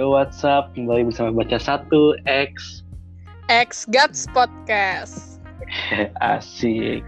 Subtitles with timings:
[0.00, 2.80] Yo what's up, kembali bersama Baca Satu X.
[3.52, 5.44] X Guts Podcast.
[6.24, 7.04] Asik.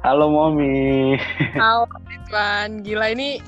[0.00, 1.20] Halo Momi.
[1.52, 3.44] Halo Ridwan, gila ini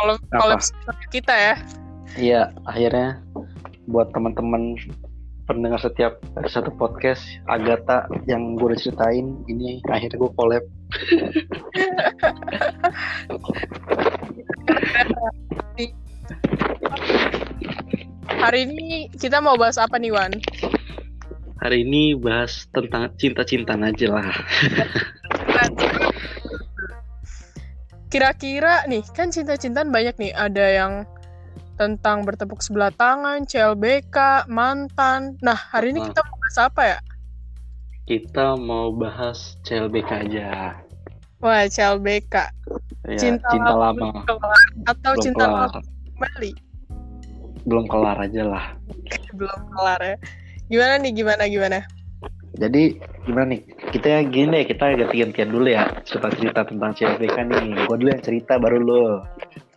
[0.00, 0.56] kalau kalau
[1.12, 1.54] kita ya.
[2.16, 3.20] Iya, akhirnya
[3.84, 4.80] buat teman-teman
[5.44, 6.16] pendengar setiap
[6.48, 10.64] satu podcast Agatha yang gue udah ceritain ini akhirnya gue collab
[18.44, 20.32] Hari ini kita mau bahas apa nih Wan?
[21.64, 24.28] Hari ini bahas tentang cinta-cintaan aja lah
[28.12, 30.32] Kira-kira nih kan cinta-cintaan banyak nih.
[30.36, 30.92] Ada yang
[31.74, 35.34] tentang bertepuk sebelah tangan, CLBK, mantan.
[35.42, 36.98] Nah hari ini kita mau bahas apa ya?
[38.04, 40.76] Kita mau bahas CLBK aja
[41.40, 42.34] Wah CLBK.
[43.08, 44.60] ya, cinta, cinta, lama, kelar.
[44.88, 45.93] atau belum cinta kelar lama
[46.24, 46.52] kembali?
[47.64, 48.64] belum kelar aja lah
[49.38, 50.16] Belum kelar ya.
[50.70, 51.12] Gimana nih?
[51.12, 51.78] Gimana gimana?
[52.54, 53.60] Jadi gimana nih?
[53.90, 57.84] Kita ya gini deh, kita ganti-gantian dulu ya cerita-cerita tentang CLBK nih.
[57.84, 59.04] Gue dulu yang cerita baru lo.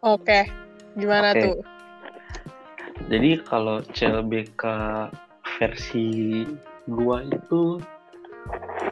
[0.05, 0.45] Oke.
[0.93, 1.41] Gimana Oke.
[1.41, 1.57] tuh?
[3.09, 4.63] Jadi kalau CLBK
[5.57, 6.43] versi
[6.87, 7.81] gua itu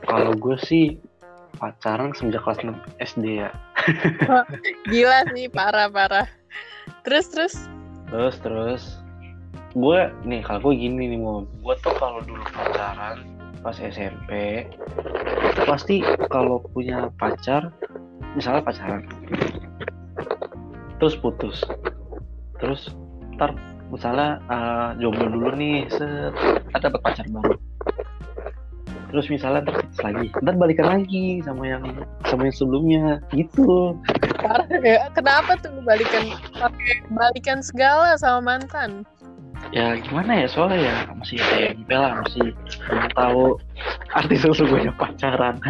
[0.09, 0.97] kalau gue sih
[1.61, 3.49] pacaran semenjak kelas 6 SD ya.
[4.91, 6.27] Gila sih, parah parah.
[7.05, 7.53] Terus terus.
[8.09, 8.83] Terus terus.
[9.77, 13.21] Gue nih kalau gue gini nih mau gue tuh kalau dulu pacaran
[13.59, 14.61] pas SMP
[15.65, 17.69] pasti kalau punya pacar
[18.33, 19.05] misalnya pacaran.
[20.97, 21.61] Terus putus.
[22.57, 22.89] Terus
[23.37, 23.53] ntar
[23.93, 26.33] misalnya eh, jomblo dulu nih set.
[26.73, 27.53] Ada dapat pacar baru.
[29.13, 30.27] Terus misalnya putus lagi.
[30.41, 31.83] Ntar balikan lagi sama yang
[32.25, 33.05] sama yang sebelumnya.
[33.29, 33.93] Gitu
[34.45, 35.09] Parah ya.
[35.17, 36.29] Kenapa tuh balikan
[37.09, 39.01] balikan segala sama mantan?
[39.73, 42.53] ya gimana ya soalnya ya masih SMP lah masih
[42.85, 43.43] belum tahu
[44.13, 45.57] arti sesungguhnya pacaran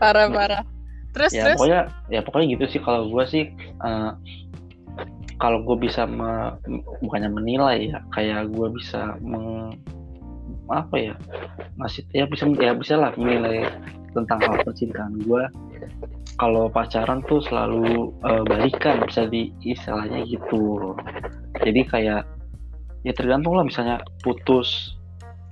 [0.00, 0.62] Parah parah.
[1.10, 1.58] Terus ya terus.
[1.58, 1.80] pokoknya
[2.12, 4.10] ya pokoknya gitu sih kalau gue sih eh,
[5.42, 6.54] kalau gue bisa me-
[7.02, 9.74] bukannya menilai ya kayak gue bisa meng
[10.68, 11.14] apa ya
[11.80, 13.66] masih ya bisa ya bisa lah menilai
[14.12, 15.42] tentang hal percintaan gue
[16.38, 20.94] kalau pacaran tuh selalu eh, balikan bisa di istilahnya gitu.
[21.58, 22.22] Jadi kayak
[23.02, 24.94] ya tergantung lah misalnya putus.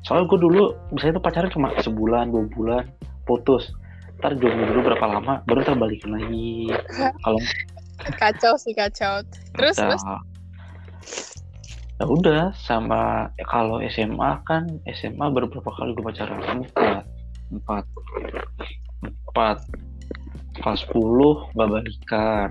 [0.06, 0.62] Soalnya gue dulu
[0.94, 2.84] misalnya tuh pacaran cuma sebulan dua bulan
[3.26, 3.74] putus.
[4.22, 6.70] Ntar jomblo dulu berapa lama baru ntar balikan lagi.
[6.96, 7.38] Kalau
[8.22, 9.24] Kacau sih kacau.
[9.58, 10.04] Terus ya, terus.
[11.96, 16.38] ya udah sama ya kalau SMA kan SMA baru berapa kali gue pacaran?
[16.62, 17.02] Empat.
[17.50, 17.84] Empat.
[19.02, 19.58] Empat
[20.62, 22.50] kelas 10 gak balikan.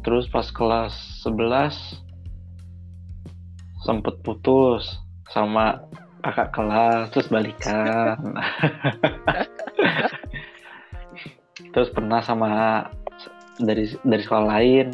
[0.00, 2.00] Terus pas kelas 11
[3.84, 5.00] sempet putus
[5.32, 5.80] sama
[6.20, 8.16] kakak kelas terus balikan.
[11.70, 12.82] Terus pernah sama
[13.62, 14.90] dari dari sekolah lain.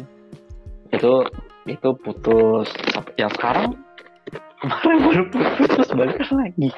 [0.93, 1.25] Itu
[1.65, 2.69] itu putus.
[3.17, 3.73] Yang sekarang
[4.61, 6.69] kemarin baru putus terus balikan lagi.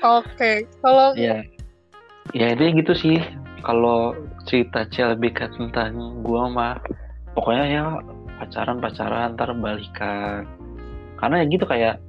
[0.00, 0.64] Oke.
[0.80, 1.42] Kalau ya
[2.32, 3.18] ya dia gitu sih.
[3.60, 4.16] Kalau
[4.48, 6.74] cerita CLBK tentang gua mah
[7.36, 7.82] pokoknya ya
[8.40, 10.48] pacaran pacaran ntar balikan.
[11.20, 12.00] Karena ya gitu kayak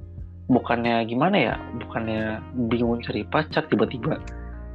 [0.48, 4.18] bukannya gimana ya bukannya bingung cari pacar tiba-tiba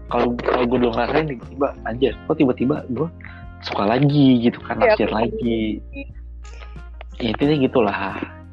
[0.07, 3.09] kalau kalau gue belum ngerasain tiba-tiba aja kok tiba-tiba gue
[3.61, 5.83] suka lagi gitu kan Ya, naksir lagi.
[7.19, 7.99] ya, intinya gitulah.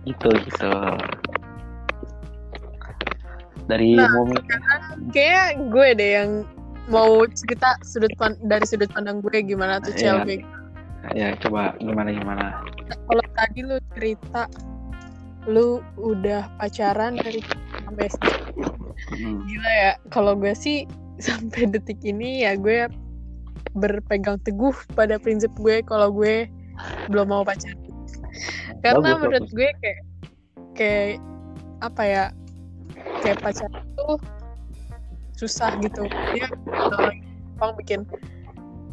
[0.04, 0.72] Gitu gitu.
[3.64, 4.36] Dari Nah, momen
[5.14, 6.30] kayak gue deh yang
[6.86, 10.20] mau cerita sudut pan- dari sudut pandang gue gimana tuh Iya.
[10.20, 10.42] CLBK.
[11.12, 12.44] ya coba gimana gimana
[12.88, 14.48] Kalau tadi lu cerita
[15.44, 17.44] lu udah pacaran dari
[17.78, 18.08] sampai.
[19.12, 19.44] Hmm.
[19.44, 20.88] Gila ya, kalau gue sih
[21.20, 22.88] sampai detik ini ya gue
[23.72, 26.48] berpegang teguh pada prinsip gue kalau gue
[27.08, 27.76] belum mau pacaran.
[28.80, 29.52] Karena Bagus, menurut bagus.
[29.52, 30.00] gue kayak
[30.74, 31.10] kayak
[31.80, 32.24] apa ya?
[33.20, 34.16] Kayak pacaran tuh
[35.34, 36.06] susah gitu.
[36.34, 36.46] Dia
[37.60, 38.00] orang bikin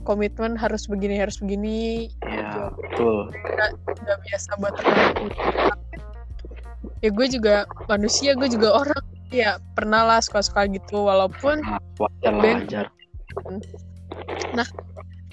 [0.01, 2.09] komitmen harus begini harus begini.
[2.25, 3.29] Ya betul.
[3.85, 4.73] Udah biasa buat
[7.01, 9.03] ya gue juga manusia gue juga orang.
[9.31, 12.85] Ya pernah lah suka-suka gitu walaupun nah, wajar lah wajar.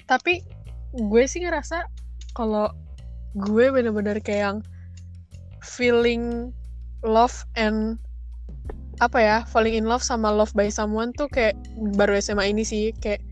[0.07, 0.41] Tapi
[0.95, 1.83] gue sih ngerasa
[2.33, 2.71] kalau
[3.37, 4.59] gue bener-bener kayak yang
[5.61, 6.55] feeling
[7.03, 7.99] love and
[8.99, 11.55] apa ya falling in love sama love by someone tuh kayak
[11.95, 13.23] baru SMA ini sih kayak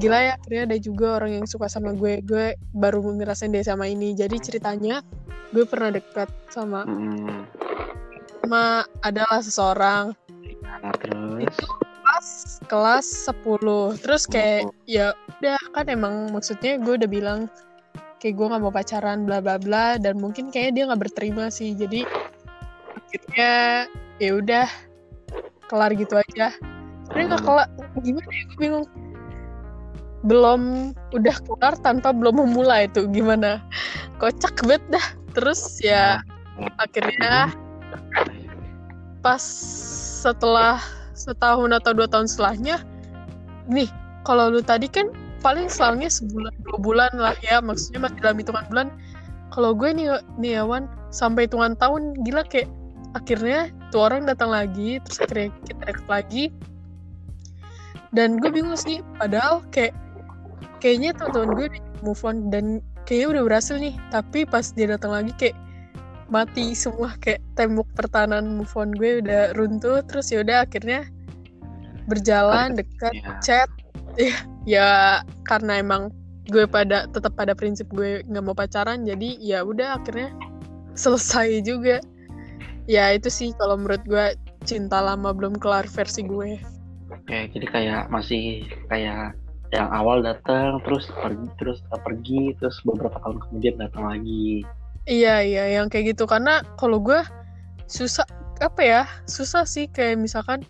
[0.00, 3.86] gila ya akhirnya ada juga orang yang suka sama gue gue baru ngerasain dia sama
[3.86, 4.16] ini.
[4.16, 5.04] Jadi ceritanya
[5.54, 7.44] gue pernah dekat sama Hmm.
[8.42, 10.04] sama adalah seseorang.
[10.64, 11.44] Nah, terus?
[11.50, 11.66] Itu
[12.02, 12.26] pas
[12.66, 14.72] kelas 10 terus kayak Oh.
[14.88, 17.40] ya udah kan emang maksudnya gue udah bilang
[18.18, 21.76] kayak gue nggak mau pacaran bla bla bla dan mungkin kayaknya dia nggak berterima sih.
[21.76, 22.02] Jadi
[22.96, 23.52] akhirnya
[24.18, 24.66] ya udah
[25.66, 26.54] kelar gitu aja.
[27.10, 27.68] Tapi nggak kelar.
[28.02, 28.42] Gimana ya?
[28.50, 28.86] Gue bingung.
[30.26, 33.62] Belum udah kelar tanpa belum memulai itu gimana?
[34.18, 35.06] Kocak banget dah.
[35.36, 36.24] Terus ya
[36.80, 37.52] akhirnya
[39.20, 39.42] pas
[40.24, 40.80] setelah
[41.12, 42.80] setahun atau dua tahun setelahnya
[43.68, 43.90] nih
[44.24, 45.12] kalau lu tadi kan
[45.44, 47.62] paling selangnya sebulan dua bulan lah ya.
[47.62, 48.88] Maksudnya masih dalam hitungan bulan.
[49.54, 50.08] Kalau gue nih
[50.42, 52.66] nih Awan sampai hitungan tahun gila kayak
[53.16, 56.44] akhirnya tuh orang datang lagi terus akhirnya kita deket lagi.
[58.12, 59.92] Dan gue bingung sih padahal kayak
[60.80, 61.68] kayaknya teman-teman gue
[62.04, 63.96] move on dan kayaknya udah berhasil nih.
[64.12, 65.56] Tapi pas dia datang lagi kayak
[66.28, 70.04] mati semua kayak tembok pertahanan move on gue udah runtuh.
[70.06, 71.08] Terus ya udah akhirnya
[72.06, 73.32] berjalan dekat ya.
[73.42, 73.68] chat.
[74.16, 74.36] Ya
[74.66, 74.88] ya
[75.46, 76.10] karena emang
[76.50, 80.34] gue pada tetap pada prinsip gue nggak mau pacaran jadi ya udah akhirnya
[80.98, 82.02] selesai juga
[82.86, 84.26] ya itu sih kalau menurut gue
[84.66, 86.58] cinta lama belum kelar versi gue
[87.06, 89.38] Oke, jadi kayak masih kayak
[89.74, 94.62] yang awal datang terus pergi terus pergi terus beberapa tahun kemudian datang lagi.
[95.06, 97.18] iya iya yang kayak gitu karena kalau gue
[97.90, 98.26] susah
[98.58, 100.66] apa ya susah sih kayak misalkan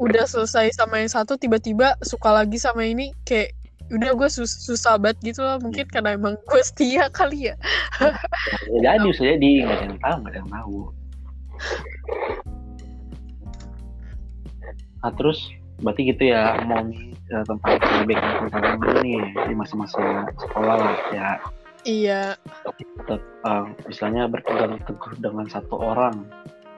[0.00, 3.54] udah selesai sama yang satu tiba-tiba suka lagi sama ini kayak
[3.90, 7.54] udah gue sus susah banget gitu loh mungkin karena emang gue setia kali ya.
[8.70, 10.78] Ya, jadi bisa jadi nggak ada yang tahu nggak ada yang tahu.
[15.00, 15.38] Nah terus
[15.80, 21.28] berarti gitu ya mau eh, tentang kebaikan tentang dulu nih di masa-masa sekolah lah ya.
[21.82, 22.22] Iya.
[23.02, 26.24] Tetap eh, istilahnya berpegang teguh dengan satu orang.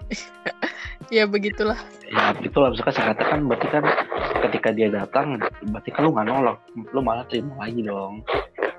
[1.12, 1.76] Ya begitulah.
[2.08, 3.84] Ya itulah misalkan saya katakan berarti kan
[4.48, 5.38] ketika dia datang
[5.70, 6.58] berarti kan lu nggak nolak.
[6.90, 8.26] Lu malah terima lagi dong.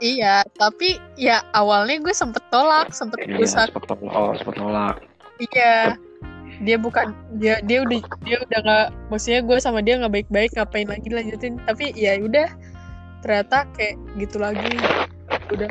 [0.04, 3.72] Iya tapi ya awalnya gue sempet tolak sempet iya berusaha.
[3.72, 4.96] seperti oh seperti nolak.
[5.40, 5.98] Iya.
[6.62, 10.88] Dia bukan dia dia udah dia udah nggak maksudnya gue sama dia nggak baik-baik ngapain
[10.92, 11.58] lagi lanjutin?
[11.66, 12.48] Tapi ya udah
[13.24, 14.76] ternyata kayak gitu lagi.
[15.50, 15.70] Udah.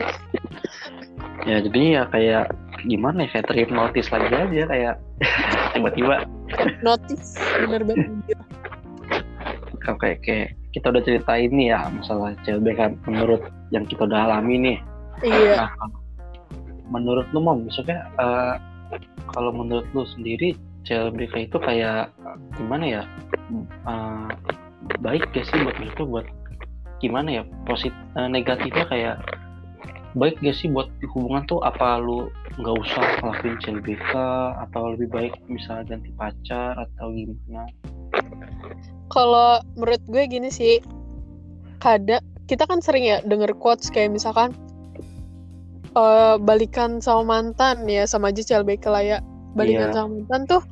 [1.47, 2.45] Ya jadinya ya kayak
[2.83, 4.95] gimana ya kayak terhipnotis lagi aja kayak
[5.77, 6.27] tiba-tiba.
[6.83, 8.11] Notice bener banget
[9.85, 13.43] kayak kayak kita udah cerita ini ya masalah CLBK menurut
[13.75, 14.79] yang kita udah alami nih.
[15.23, 15.69] Iya.
[15.69, 15.71] Nah
[16.93, 18.55] menurut lu mau maksudnya eh,
[19.33, 20.53] kalau menurut lu sendiri
[20.85, 22.13] CLBK itu kayak
[22.59, 23.03] gimana ya?
[23.89, 24.29] Eh,
[25.01, 26.27] baik gak sih buat itu buat
[27.01, 27.43] gimana ya?
[27.65, 29.17] Posit eh, negatifnya kayak
[30.13, 31.61] baik gak sih buat hubungan tuh?
[31.65, 32.29] Apa lu
[32.61, 34.13] nggak usah ngelakuin CLBK
[34.69, 37.65] atau lebih baik misalnya ganti pacar atau gimana
[39.09, 40.81] kalau menurut gue gini sih
[41.79, 44.53] kadang kita kan sering ya denger quotes kayak misalkan
[45.93, 49.19] eh, balikan sama mantan ya sama aja CLBK lah ya.
[49.53, 49.95] Balikan Iya.
[49.95, 50.63] sama mantan tuh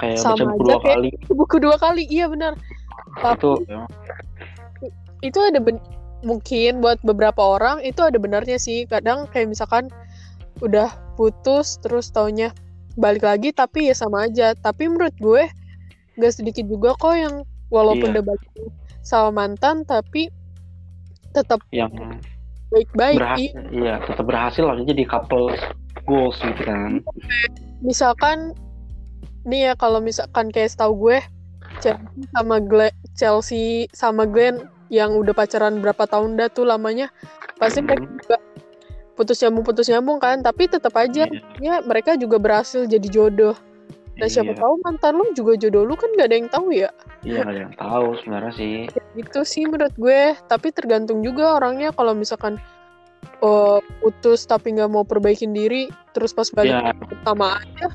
[0.00, 1.10] kayak Sama baca buku aja dua kayak- kali.
[1.40, 2.52] buku dua kali iya benar.
[3.14, 3.82] Tapi itu ya,
[5.22, 5.84] itu ada ben-
[6.24, 8.88] mungkin buat beberapa orang itu ada benarnya sih.
[8.88, 9.92] Kadang kayak misalkan
[10.62, 12.48] udah putus terus taunya
[12.96, 14.56] balik lagi tapi ya sama aja.
[14.56, 15.44] Tapi menurut gue
[16.16, 17.34] gak sedikit juga kok yang
[17.74, 18.12] walaupun Iya.
[18.14, 18.50] udah balik
[19.02, 20.30] sama mantan tapi
[21.34, 21.90] tetap yang
[22.70, 23.34] baik-baik Iya,
[23.74, 25.50] iya tetap berhasil lah jadi couple
[26.06, 27.02] goals gitu kan.
[27.82, 28.54] Misalkan
[29.44, 31.18] nih ya kalau misalkan kayak setahu gue
[31.82, 37.10] Chelsea sama Glenn, Chelsea sama Glenn yang udah pacaran berapa tahun dah tuh lamanya
[37.58, 38.36] pasti mereka Hmm, juga
[39.14, 43.54] putus nyambung putus nyambung kan tapi tetap aja iya, ya mereka juga berhasil jadi jodoh
[44.22, 44.60] siapa iya.
[44.62, 46.90] tahu mantan lu juga jodoh lu kan gak ada yang tahu ya?
[47.26, 48.74] Iya nggak ada yang tahu sebenarnya sih.
[49.18, 50.38] Itu sih menurut gue.
[50.46, 51.90] Tapi tergantung juga orangnya.
[51.90, 52.62] Kalau misalkan
[53.42, 56.94] oh, putus tapi nggak mau perbaikin diri terus pas balik Iya.
[57.26, 57.88] sama aja.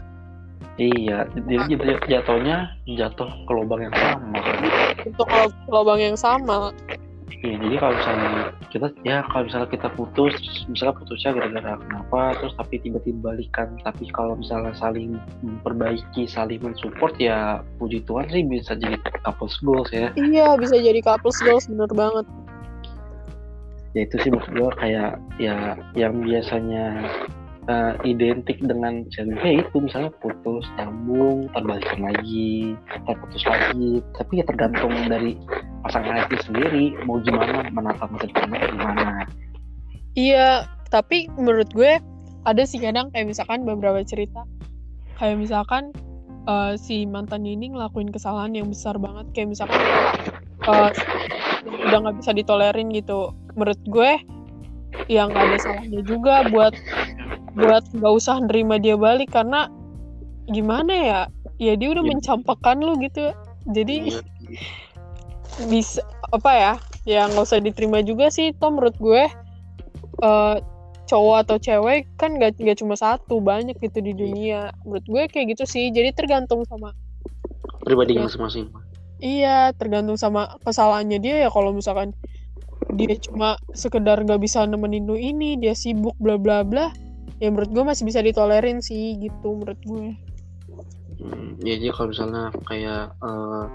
[0.79, 4.39] Iya jadi jat- jatuhnya jatuh ke lubang yang sama.
[5.03, 6.71] Untuk lo- lubang yang sama
[7.29, 8.31] Iya, jadi kalau misalnya
[8.74, 10.36] kita ya kalau misalnya kita putus,
[10.67, 17.13] misalnya putusnya gara-gara kenapa, terus tapi tiba-tiba balikan, tapi kalau misalnya saling memperbaiki, saling mensupport
[17.21, 20.12] ya puji Tuhan sih bisa jadi couples goals ya.
[20.17, 22.25] iya bisa jadi couples goals bener banget
[23.98, 27.09] Ya itu sih maksud gue kayak ya yang biasanya
[27.69, 32.73] eh, identik dengan CLB itu misalnya putus, nyambung, terbalikan lagi,
[33.05, 35.38] terputus lagi, tapi ya tergantung dari
[35.85, 39.07] pasangan itu sendiri mau gimana menata masa depannya gimana.
[40.17, 42.01] Iya, tapi menurut gue
[42.49, 44.43] ada sih kadang kayak misalkan beberapa cerita.
[45.21, 45.93] Kayak misalkan
[46.49, 49.29] eh, si mantan ini ngelakuin kesalahan yang besar banget.
[49.38, 49.79] Kayak misalkan
[50.65, 50.91] eh,
[51.85, 53.31] udah nggak bisa ditolerin gitu.
[53.53, 54.11] Menurut gue
[55.07, 56.73] yang nggak ada salahnya juga buat
[57.59, 59.67] buat nggak usah nerima dia balik karena
[60.47, 61.21] gimana ya?
[61.59, 62.11] Ya dia udah Iya.
[62.15, 63.35] mencampakkan lu gitu.
[63.69, 64.21] Jadi Iya.
[65.67, 65.99] bisa
[66.31, 66.73] apa ya
[67.03, 69.27] ya nggak usah diterima juga sih toh menurut gue
[70.19, 70.55] eh
[71.09, 75.57] cowok atau cewek kan gak, nggak cuma satu banyak gitu di dunia menurut gue kayak
[75.57, 76.93] gitu sih jadi tergantung sama
[77.81, 78.29] pribadi Iya.
[78.29, 78.69] masing-masing
[79.19, 82.13] iya tergantung sama kesalahannya dia ya kalau misalkan
[82.93, 86.93] dia cuma sekedar gak bisa nemenin lu ini dia sibuk bla bla bla
[87.39, 90.10] ya menurut gue masih bisa ditolerin sih gitu menurut gue
[91.19, 93.65] Hmm, ya jadi kalau misalnya kayak eh,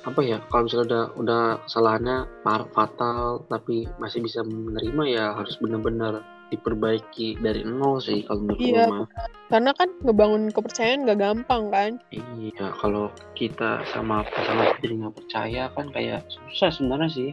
[0.00, 5.60] apa ya kalau misalnya udah udah kesalahannya par- fatal tapi masih bisa menerima ya harus
[5.60, 8.88] benar-benar diperbaiki dari nol sih kalau menurut Iya.
[8.88, 9.04] gue
[9.52, 15.62] karena kan ngebangun kepercayaan gak gampang kan Iya, kalau kita sama pasangan jadi nggak percaya
[15.76, 17.30] kan kayak susah sebenarnya sih.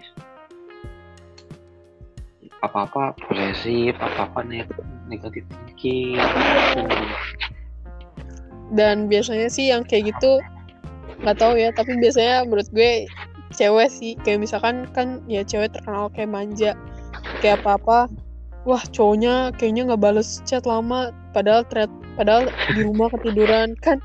[2.66, 4.68] Apa-apa posesif, apa-apa ne-
[5.08, 5.46] negatif
[5.78, 6.18] thinking.
[8.74, 10.42] dan biasanya sih yang kayak gitu
[11.22, 13.06] nggak tahu ya tapi biasanya menurut gue
[13.56, 14.18] cewek sih.
[14.26, 16.72] Kayak misalkan kan ya cewek terkenal kayak manja
[17.40, 18.00] kayak apa apa
[18.66, 23.78] wah cowoknya kayaknya nggak bales chat lama padahal thread padahal di rumah ketiduran.
[23.86, 24.02] Kan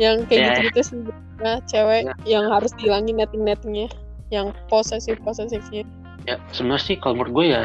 [0.00, 0.48] yang Ya, kayak ya.
[0.48, 0.98] gitu gitu sih
[1.40, 3.88] nah cewek yang harus dihilangin netting nettingnya
[4.28, 5.82] yang posesif posesifnya
[6.28, 7.62] Ya sebenarnya sih kalau menurut gue ya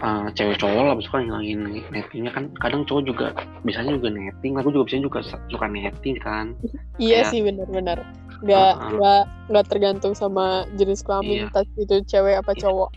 [0.00, 1.60] uh, cewek cowok lah suka ngilangin
[1.90, 3.26] nettingnya kan kadang cowok juga
[3.62, 6.46] biasanya juga netting, aku juga biasanya juga suka netting kan.
[6.96, 7.98] iya Kayak- sih benar-benar
[8.42, 8.90] nggak Uh-uh.
[8.98, 11.44] nggak nggak tergantung sama jenis kelamin Iya.
[11.48, 12.60] entah itu cewek apa Iya.
[12.66, 12.90] cowok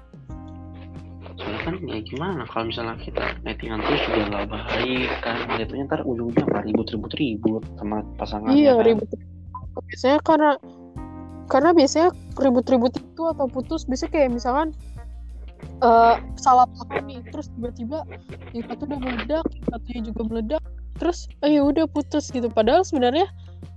[1.38, 6.02] Soalnya kan ya gimana kalau misalnya kita nettingan terus juga nggak baik kan, jatuhnya ntar
[6.02, 8.58] ujungnya apa ribut-ribut ribut sama pasangannya.
[8.58, 8.86] Iya kan.
[8.90, 9.10] ribut.
[9.86, 10.52] Biasanya karena
[11.46, 14.74] karena biasanya ribut-ribut itu atau putus biasanya kayak misalkan
[15.78, 18.02] eh salah paham nih terus tiba-tiba
[18.52, 20.64] yang satu udah meledak yang satunya juga meledak
[20.98, 23.30] terus oh ya udah putus gitu padahal sebenarnya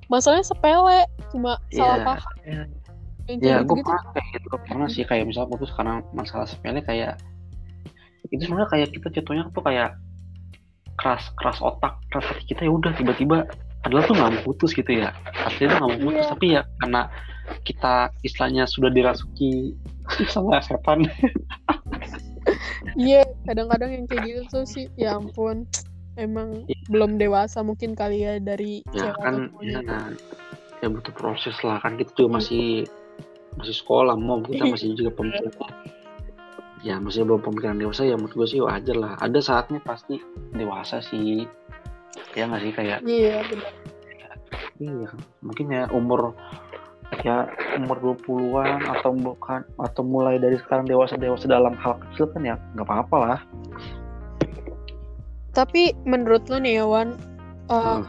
[0.09, 2.07] masalahnya sepele cuma salah Iya.
[2.07, 2.69] paham yang
[3.31, 4.57] Ya, gue pernah kayak gitu.
[4.67, 7.15] Pernah sih kayak misalnya putus karena masalah sepele kayak
[8.27, 9.95] itu sebenarnya kayak kita jatuhnya tuh kayak
[10.99, 13.47] keras keras otak keras hati kita ya udah tiba-tiba
[13.87, 15.15] adalah tuh nggak mau putus gitu ya
[15.47, 16.31] aslinya tuh nggak mau putus Iya.
[16.35, 17.01] tapi ya karena
[17.67, 19.75] kita istilahnya sudah dirasuki
[20.33, 21.07] sama setan.
[22.97, 25.69] Iya kadang-kadang yang kayak gitu tuh sih ya ampun.
[26.19, 26.77] Emang Iya.
[26.91, 30.11] belum dewasa mungkin kali ya dari ya kan ya, nah,
[30.83, 31.79] ya butuh proses lah.
[31.81, 32.85] Kan kita juga masih
[33.57, 35.73] masih sekolah mau kita masih juga pemikiran.
[36.81, 39.13] Ya masih belum pemikiran dewasa ya menurut gue sih wajar lah.
[39.23, 40.19] Ada saatnya pasti
[40.57, 41.47] dewasa sih.
[42.35, 43.73] Ya nggak sih kayak iya benar.
[44.81, 45.11] Iya
[45.45, 46.35] mungkin ya umur
[47.27, 52.43] ya umur 20-an atau bukan atau mulai dari sekarang dewasa dewasa dalam hal kecil kan
[52.47, 53.41] ya nggak apa-apa lah
[55.51, 57.19] Tapi menurut lo nih Wan,
[57.75, 58.07] uh,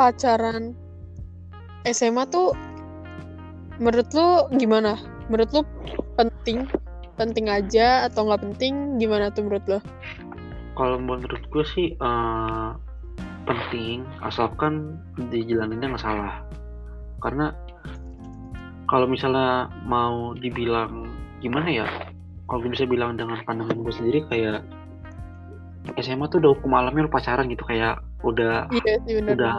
[0.00, 0.72] pacaran
[1.84, 2.56] SMA tuh
[3.76, 4.96] menurut lo gimana?
[5.28, 5.62] Menurut lo
[6.16, 6.64] penting?
[7.20, 8.96] Penting aja atau nggak penting?
[8.96, 9.78] Gimana tuh menurut lo?
[10.76, 12.68] kalau menurut gue sih eh,
[13.48, 15.00] penting asalkan
[15.32, 16.44] dijalaninnya nggak salah
[17.24, 17.56] karena
[18.86, 21.86] kalau misalnya mau dibilang gimana ya
[22.46, 24.62] kalau gue bisa bilang dengan pandangan gue sendiri kayak
[25.96, 29.32] SMA tuh udah hukum alamnya lu pacaran gitu kayak udah Iya sih benar.
[29.34, 29.54] udah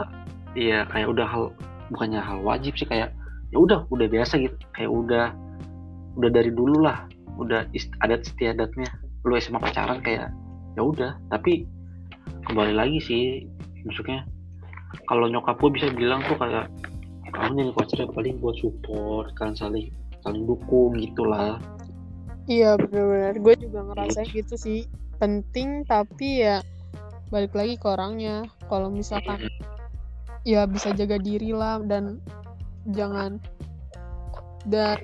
[0.54, 1.44] iya kayak udah hal
[1.88, 3.12] bukannya hal wajib sih kayak
[3.48, 5.32] ya udah udah biasa gitu kayak udah
[6.16, 8.88] udah dari dulu lah udah ist- adat istiadatnya
[9.24, 10.28] lu SMA pacaran kayak
[10.74, 11.64] ya udah tapi
[12.44, 13.22] kembali lagi sih
[13.84, 14.24] maksudnya
[15.04, 16.68] kalau nyokap gue bisa bilang tuh kayak
[17.38, 19.94] kamu jadi pacar paling buat support kan saling
[20.26, 21.62] saling dukung gitulah.
[22.50, 23.38] Iya benar-benar.
[23.38, 24.90] Gue juga ngerasain gitu sih.
[25.22, 26.58] Penting tapi ya
[27.30, 28.42] balik lagi ke orangnya.
[28.66, 29.46] Kalau misalkan
[30.42, 32.18] ya bisa jaga diri lah dan
[32.90, 33.38] jangan
[34.66, 34.98] dan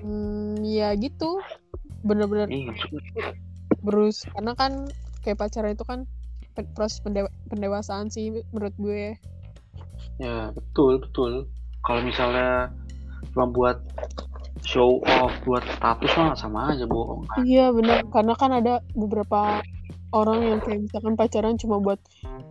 [0.66, 1.38] ya gitu.
[2.02, 2.74] Bener-bener iya
[3.84, 4.88] berus karena kan
[5.20, 6.08] kayak pacaran itu kan
[6.72, 9.14] proses pendewa- pendewasaan sih menurut gue.
[10.16, 11.46] Ya betul betul
[11.84, 12.72] kalau misalnya
[13.36, 13.78] cuma buat
[14.64, 17.28] show off buat status mah sama aja bohong.
[17.28, 19.60] Kan iya benar karena kan ada beberapa
[20.16, 22.00] orang yang kayak misalkan pacaran cuma buat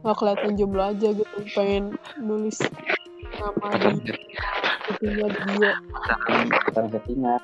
[0.06, 2.62] nggak kelihatan jomblo aja gitu pengen nulis
[3.42, 4.13] nama di
[4.84, 5.74] itu punya dia.
[6.70, 7.42] Bukan settingan.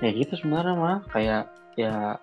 [0.00, 0.98] Ya gitu sebenarnya mah.
[1.12, 2.16] Kayak ya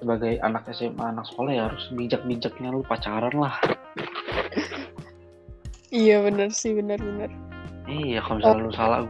[0.00, 3.56] sebagai anak SMA anak sekolah ya harus bijak-bijaknya lu pacaran lah
[5.96, 7.32] iya bener sih bener bener
[7.88, 9.00] iya kalau misalnya lu salah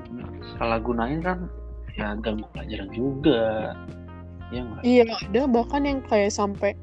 [0.54, 1.50] salah gunain kan
[1.96, 3.72] ya ganggu pelajaran juga.
[4.52, 4.82] Ya nggak?
[4.86, 6.76] Iya ada bahkan yang kayak sampai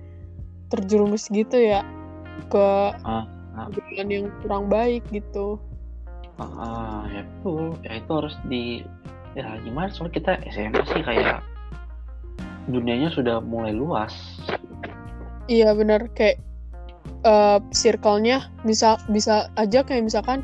[0.68, 1.86] terjerumus gitu ya
[2.50, 2.68] ke
[3.06, 3.24] Ah,
[3.56, 3.70] ah.
[3.94, 5.62] yang kurang baik gitu.
[6.42, 8.64] Ah, ah, ya betul ya itu harus di
[9.38, 9.94] ya gimana?
[9.94, 11.46] Soalnya kita SMA sih kayak
[12.68, 14.12] dunianya sudah mulai luas.
[15.46, 16.42] Iya bener kayak
[17.24, 20.44] eh circle-nya bisa bisa aja kayak misalkan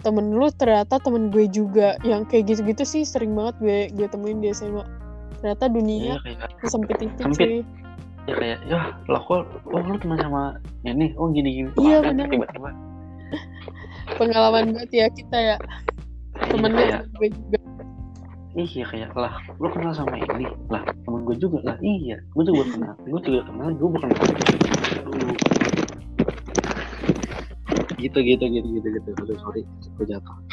[0.00, 4.38] temen lu ternyata temen gue juga yang kayak gitu-gitu sih sering banget gue gue temuin
[4.40, 4.84] di SMA
[5.42, 7.38] ternyata ya dunia kayak sempit itu Sempit.
[7.38, 7.60] sih
[8.26, 10.42] ya kayak ya lah kok oh lu teman sama
[10.82, 11.14] ini?
[11.14, 12.26] Oh gini gini Iya, bener.
[12.26, 12.70] tiba-tiba.
[14.18, 15.56] Pengalaman banget ya kita ya.
[16.50, 17.58] Temen lu kayak gue juga.
[18.56, 20.46] Iya kayak lah lu kenal sama ini?
[20.70, 21.58] Lah temen gue juga?
[21.62, 22.94] Lah iya gue juga kenal.
[23.06, 24.10] Gue juga kenal gue bukan.
[28.06, 29.08] Gitu gitu gitu gitu gitu.
[29.18, 30.36] Aduh sorry gue jatuh.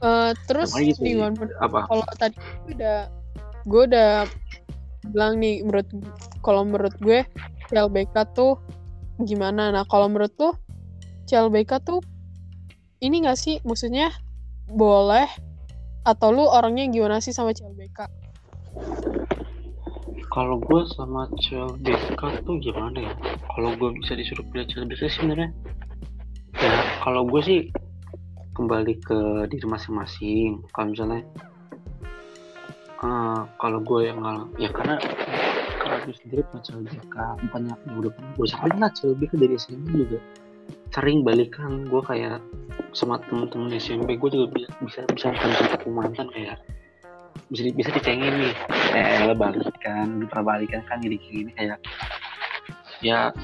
[0.00, 1.28] Eh, terus gitu nih
[1.60, 1.84] apa?
[1.84, 2.32] kalau tadi
[2.64, 2.98] gue udah
[3.68, 4.24] gue udah
[5.12, 5.88] bilang nih menurut
[6.40, 7.20] kalau menurut gue
[7.68, 8.56] CLBK tuh
[9.20, 9.68] gimana?
[9.68, 10.56] Nah kalau menurut tuh
[11.28, 12.00] CLBK tuh
[13.04, 13.60] ini gak sih?
[13.60, 14.08] Maksudnya
[14.72, 15.28] boleh
[16.08, 18.08] atau lu orangnya gimana sih sama CLBK
[20.30, 23.12] kalau gue sama CLBK tuh gimana ya?
[23.50, 25.50] Kalau gue bisa disuruh pilih CLBK sebenarnya?
[26.54, 27.60] Ya kalau gue sih
[28.54, 29.18] kembali ke
[29.50, 30.62] diri masing-masing.
[30.70, 31.26] Kalau misalnya
[33.02, 35.02] eh, kalau gue yang ngal- ya karena
[35.82, 37.14] kalau gue sendiri punya CLBK
[37.50, 38.90] banyak yang udah gue salah lah.
[38.94, 40.18] CLBK dari SMP juga
[40.94, 41.90] sering balikan.
[41.90, 42.38] Gue kayak
[42.94, 46.58] sama temen-temen SMP gue juga bi- bisa bisa bisa mantan kayak
[47.50, 48.54] bisa di- bisa dicengin nih.
[48.94, 51.78] Eh lo balikan pernah balikan kan gini gini kayak.
[53.00, 53.34] Ya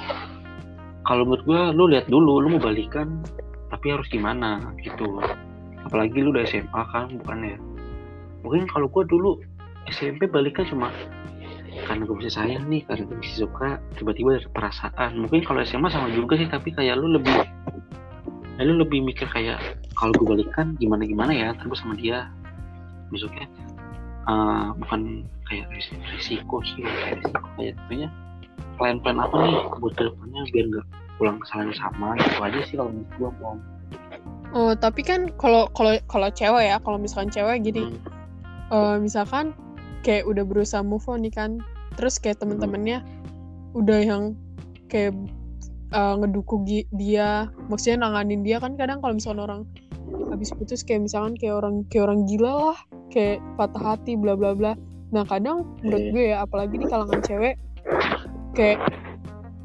[1.07, 3.23] kalau menurut gue lu lihat dulu lu mau balikan
[3.71, 5.23] tapi harus gimana gitu.
[5.87, 7.59] Apalagi lu udah SMA kan bukan ya?
[8.43, 9.39] Mungkin kalau gue dulu
[9.91, 10.91] SMP balikan cuma
[11.77, 15.11] karena gue bisa sayang nih karena gue bisa suka tiba-tiba ada perasaan.
[15.19, 17.37] Mungkin kalau SMA sama juga sih tapi kayak lu lebih
[18.57, 19.61] lu lebih mikir kayak
[20.01, 22.33] kalau gue balikan gimana gimana ya terus sama dia
[23.13, 23.45] besoknya
[24.27, 28.09] eh, bukan kayak ris- risiko sih kayak risiko kayak punya
[28.77, 30.87] plan-plan apa nih buat ke depannya biar nggak
[31.17, 33.59] pulang kesalahan sama gitu aja sih kalau menurut gue om
[34.53, 37.97] oh tapi kan kalau kalau kalau cewek ya kalau misalkan cewek gini Hmm.
[38.75, 39.55] eh, misalkan
[40.03, 41.63] kayak udah berusaha move on nih kan
[41.95, 43.01] terus kayak temen-temennya
[43.73, 44.25] udah yang
[44.91, 45.15] kayak
[45.91, 49.61] eh, ngedukung dia maksudnya nanganin dia kan kadang kalau misalkan orang
[50.31, 52.79] habis putus kayak misalkan kayak orang kayak orang gila lah
[53.11, 54.73] kayak patah hati bla bla bla
[55.15, 56.13] nah kadang menurut Iya.
[56.13, 57.55] gue ya apalagi di kalangan cewek
[58.53, 58.81] kayak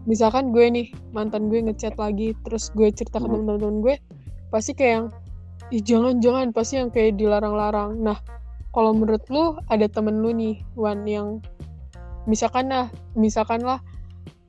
[0.06, 3.46] misalkan gue nih mantan gue ngechat lagi terus gue cerita ke Hmm.
[3.46, 3.96] temen-temen gue
[4.50, 5.08] pasti kayak yang
[5.72, 8.18] ih jangan jangan pasti yang kayak dilarang-larang nah
[8.72, 11.40] kalau menurut lu ada temen lu nih Wan yang
[12.26, 13.80] misalkan lah misalkan lah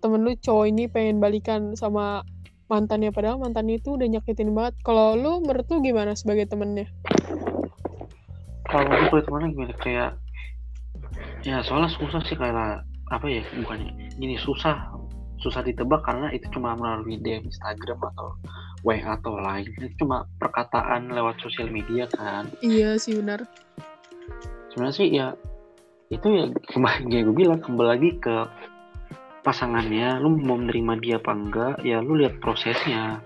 [0.03, 2.27] temen lu cowok ini pengen balikan sama
[2.73, 4.81] mantannya padahal mantannya itu udah nyakitin banget.
[4.81, 6.89] Kalau lu menurut lu gimana sebagai temennya?
[8.65, 9.75] Kalau gue boleh temannya gimana?
[9.77, 10.11] Kayak
[11.45, 14.89] ya soalnya susah sih kayak apa ya bukannya gini susah.
[15.45, 18.41] Susah ditebak karena itu cuma melalui DM Instagram atau
[18.89, 19.69] WA atau lain.
[19.77, 22.49] Itu cuma perkataan lewat sosial media kan.
[22.65, 23.45] Iya sih benar.
[24.73, 25.37] Sebenarnya sih ya
[26.09, 28.35] itu ya kembali gue bilang kembali lagi ke
[29.43, 33.19] pasangannya lu mau menerima dia apa enggak ya lu lihat prosesnya.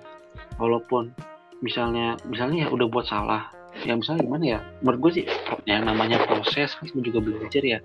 [0.56, 1.12] Walaupun
[1.60, 3.52] misalnya misalnya ya udah buat salah
[3.84, 4.58] ya misalnya gimana ya?
[4.80, 5.24] Menurut gue sih
[5.68, 7.78] yang namanya proses kan semua juga belajar ya.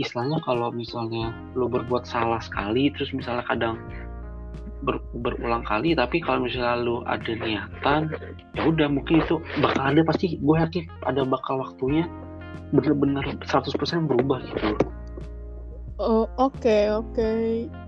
[0.00, 3.76] Istilahnya kalau misalnya lu berbuat salah sekali terus misalnya kadang
[4.82, 8.10] ber- berulang kali tapi kalau misalnya lu ada niatan
[8.56, 12.04] ya udah mungkin itu bakal ada pasti gue yakin ada bakal waktunya
[12.74, 14.74] bener-bener 100% berubah gitu
[16.02, 17.30] oh oke oke.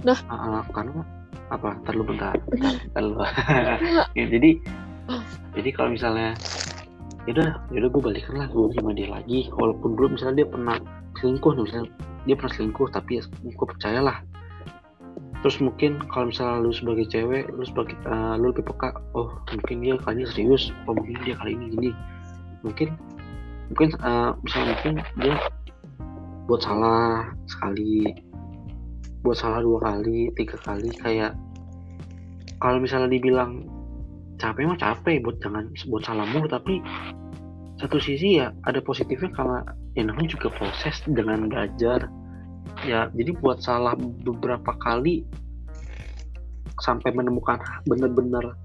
[0.07, 0.19] Nah.
[0.31, 1.03] Ah, ah, karena
[1.51, 1.75] apa?
[1.85, 3.17] Terlalu bentar bentar, terlalu
[4.19, 4.51] ya, jadi
[5.59, 6.39] jadi kalau misalnya
[7.27, 9.51] yaudah yaudah gue balikan lah gue sama dia lagi.
[9.51, 10.77] Walaupun dulu misalnya dia pernah
[11.19, 11.91] selingkuh misalnya
[12.25, 14.23] dia pernah selingkuh tapi ya gue percayalah
[15.45, 19.85] terus mungkin kalau misalnya lu sebagai cewek lu sebagai eh, lu lebih peka oh mungkin
[19.85, 21.91] dia kali ini serius oh mungkin dia kali ini gini.
[22.65, 22.89] Mungkin
[23.69, 25.35] mungkin eh, misalnya mungkin dia
[26.45, 28.13] buat salah sekali.
[29.25, 31.33] Buat salah dua kali tiga kali kayak
[32.61, 33.65] kalau misalnya dibilang
[34.37, 36.85] capek mah capek buat jangan buat salah mulu tapi
[37.81, 39.61] satu sisi ya ada positifnya karena
[39.97, 42.09] ya namanya juga proses dengan belajar.
[42.85, 45.25] Ya jadi buat salah beberapa kali
[46.85, 47.57] sampai menemukan
[47.89, 48.59] benar-benar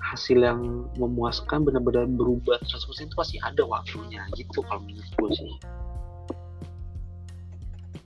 [0.00, 5.52] hasil yang memuaskan benar-benar berubah 100% itu pasti ada waktunya gitu kalau menurut gue sih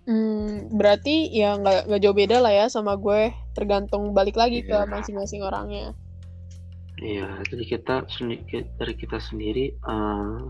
[0.09, 4.73] Hmm, berarti ya nggak nggak jauh beda lah ya sama gue tergantung balik lagi ke
[4.73, 4.89] Iya.
[4.89, 5.93] masing-masing orangnya
[7.01, 8.05] Iya, jadi kita
[8.77, 10.41] dari kita sendiri eh,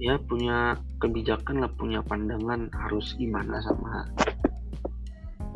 [0.00, 4.08] ya punya kebijakan lah, punya pandangan harus gimana sama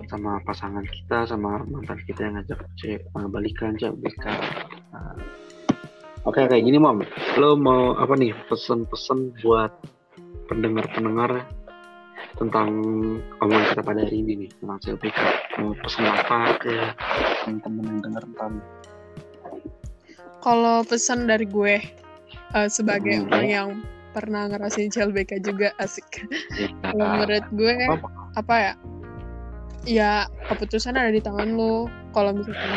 [0.09, 4.41] sama pasangan kita, sama mantan kita yang ngajak cek balikan cek balikan.
[4.93, 5.17] Nah,
[6.25, 7.01] Oke kayak gini mom,
[7.41, 9.73] lo mau apa nih pesan-pesan buat
[10.53, 11.45] pendengar-pendengar
[12.39, 12.69] tentang
[13.43, 15.19] omongan kita pada hari ini nih tentang CLPK
[15.59, 16.75] mau pesan apa ke
[17.45, 18.53] teman-teman yang dengar tentang
[20.39, 21.83] kalau pesan dari gue
[22.55, 23.55] eh, sebagai Hmm, orang ya.
[23.63, 23.71] yang
[24.15, 26.27] pernah ngerasain CLBK juga asik.
[26.57, 28.09] Ya, menurut gue apa?
[28.35, 28.73] apa ya?
[29.87, 30.11] Ya
[30.51, 31.87] keputusan ada di tangan lo.
[32.17, 32.73] Kalau misalkan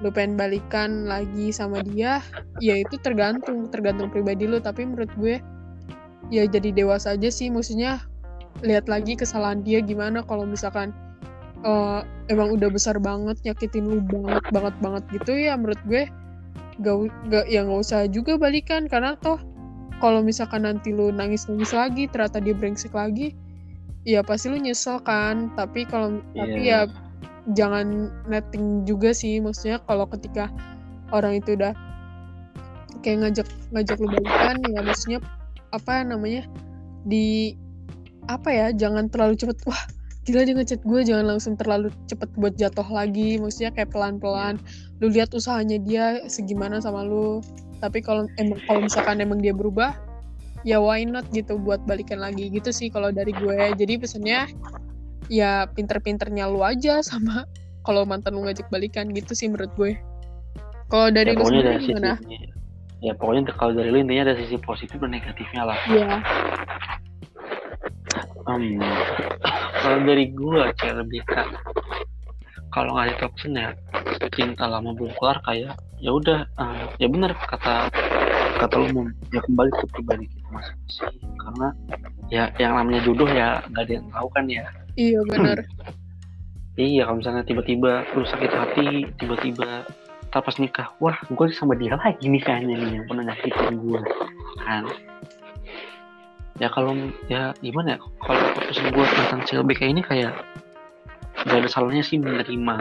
[0.00, 2.24] lo pengen balikan lagi sama dia
[2.64, 4.58] ya itu tergantung tergantung pribadi lo.
[4.58, 5.38] Tapi menurut gue
[6.32, 7.50] ya jadi dewasa aja sih.
[7.52, 8.02] Maksudnya
[8.60, 10.92] lihat lagi kesalahan dia gimana kalau misalkan
[11.64, 16.08] eh, emang udah besar banget nyakitin lu banget banget banget gitu ya menurut gue
[16.80, 16.96] gak,
[17.28, 18.88] gak ya nggak usah juga balikan.
[18.88, 19.36] Karena toh
[20.00, 23.36] kalau misalkan nanti lu nangis nangis lagi ternyata dia brengsek lagi
[24.08, 25.52] ya pasti lu nyesel kan.
[25.54, 26.88] Tapi kalau tapi Iya.
[26.88, 26.92] ya
[27.52, 29.40] jangan netting juga sih.
[29.44, 30.48] Maksudnya kalau ketika
[31.12, 31.76] orang itu udah
[33.04, 35.18] kayak ngajak ngajak lu balikan ya maksudnya
[35.72, 36.44] apa namanya
[37.08, 37.56] di
[38.30, 39.58] apa ya jangan terlalu cepet.
[39.66, 39.82] Wah
[40.28, 43.40] gila dia ngechat gue jangan langsung terlalu cepet buat jatuh lagi.
[43.40, 44.62] Maksudnya kayak pelan pelan
[45.02, 47.42] lu lihat usahanya dia segimana sama lu.
[47.82, 49.96] Tapi kalau emang kalau misalkan emang dia berubah
[50.62, 52.46] ya why not gitu buat balikan lagi.
[52.52, 53.74] Gitu sih kalau dari gue.
[53.74, 54.46] Jadi pesannya
[55.30, 57.48] ya pinter-pinternya lu aja sama
[57.86, 59.10] kalau mantan lu ngajak balikan.
[59.10, 59.98] Gitu sih menurut gue.
[60.90, 62.14] Kalau dari ya, lu pokoknya sendiri sisi gimana?
[63.00, 65.78] ya pokoknya kalau dari lu intinya ada sisi positif dan negatifnya lah.
[65.88, 66.20] Ya
[68.48, 68.80] Hmm,
[69.80, 71.44] kalau dari gua kayak lebih ke
[72.70, 73.68] kalau nggak ada option ya
[74.30, 77.90] cinta lama belum kelar kayak ya udah eh, ya benar kata
[78.60, 81.16] kata lu Mom, ya kembali ke pribadi kita masing-masing.
[81.40, 81.68] Karena
[82.28, 84.64] ya yang namanya jodoh ya nggak ada yang tahu kan ya.
[84.96, 85.58] Iya benar
[86.80, 88.88] iya kalau misalnya tiba-tiba lu sakit hati
[89.20, 89.84] tiba-tiba
[90.30, 94.00] pas nikah wah gue sama dia lagi nih kayaknya nih yang pernah nyakitin gue
[94.62, 94.86] kan
[96.60, 96.92] ya kalau
[97.32, 100.36] ya gimana ya kalau keputusan gue tentang CLBK ini kayak
[101.48, 102.76] gak ada salahnya sih menerima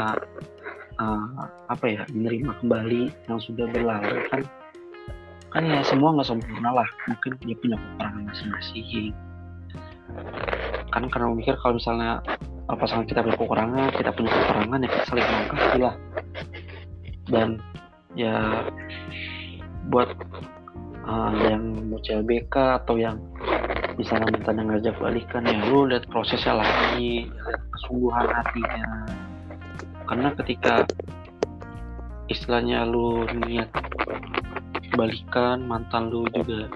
[1.00, 1.28] eh,
[1.72, 4.44] apa ya menerima kembali yang sudah berlalu kan.
[5.50, 9.15] Kan ya semua nggak sempurna lah mungkin dia punya kekurangan masing-masing.
[10.94, 12.22] Kan karena mikir kalau misalnya
[12.70, 15.96] uh, pasangan kita punya kekurangan kita punya kekurangan ya kita saling melengkapi lah.
[17.30, 17.50] Dan
[18.13, 18.65] ya
[19.89, 20.13] buat
[21.10, 23.17] uh, yang mau CLBK atau yang
[23.98, 28.88] misalnya minta ngajak balikan ya lu lihat prosesnya lagi lihat kesungguhan hatinya.
[30.06, 30.74] Karena ketika
[32.30, 33.69] istilahnya lu niat
[34.93, 36.69] balikan mantan lu juga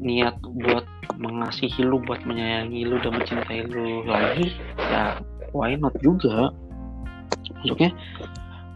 [0.00, 0.84] niat buat
[1.20, 4.56] mengasihi lu buat menyayangi lu dan mencintai lu lagi
[4.90, 5.20] ya
[5.52, 6.50] why not juga?
[7.60, 7.94] Maksudnya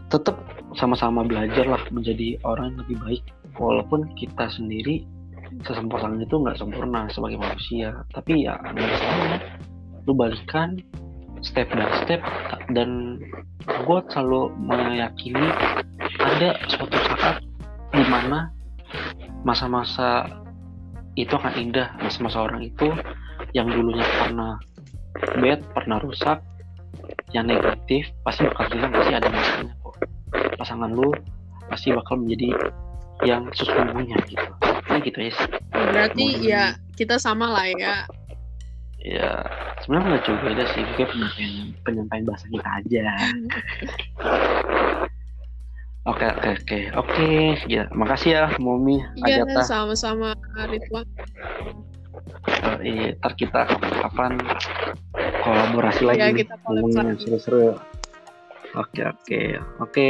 [0.08, 0.40] tetap
[0.76, 3.24] sama-sama belajar lah menjadi orang yang lebih baik
[3.58, 5.04] walaupun kita sendiri
[5.66, 7.92] sesempurna itu nggak sempurna sebagai manusia.
[8.14, 9.38] Tapi ya ada salahnya
[10.08, 10.78] lu balikan
[11.44, 12.20] step by step
[12.72, 13.20] dan
[13.66, 15.48] gue selalu meyakini
[16.18, 17.36] ada suatu saat
[17.92, 18.48] di mana
[19.44, 20.24] masa-masa
[21.18, 21.92] itu akan indah.
[22.00, 22.88] Masa-masa orang itu
[23.52, 24.56] yang dulunya pernah
[25.42, 26.38] bad pernah rusak
[27.36, 29.94] yang negatif pasti bakal hilang pasti ada masanya kok.
[30.56, 31.10] Pasangan lu
[31.68, 32.56] pasti bakal menjadi
[33.26, 34.50] yang sesungguhnya gitu.
[34.88, 37.94] Nah gitu ya sih berarti Mau- ya kita sama lah ya.
[39.02, 39.46] Ya
[39.82, 40.84] sebenarnya nggak juga beda sih.
[40.94, 41.54] Kayak penyampaian
[41.86, 43.04] penyampaian bahasa kita aja.
[46.08, 46.78] Oke oke oke.
[46.96, 47.28] Oke
[47.68, 48.96] ya makasih ya Momi
[49.28, 51.04] iya sama-sama Ridwan.
[52.48, 54.40] Eh, iya, ntar kita kapan
[55.44, 56.48] kolaborasi lagi ya nih.
[56.48, 57.76] kita ngomongin yang kolaborasi seru-seru
[58.78, 59.40] oke oke.
[59.82, 60.08] Oke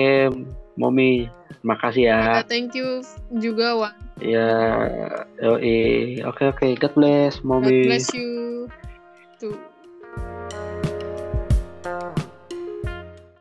[0.78, 1.26] Momi
[1.66, 2.20] makasih ya.
[2.38, 3.02] Ya, thank you
[3.42, 3.94] juga Wan.
[4.20, 4.50] Ya
[5.42, 6.22] yoi.
[6.22, 6.66] oke oke.
[6.78, 8.66] God bless God Momi bless you.
[9.38, 9.67] Tuh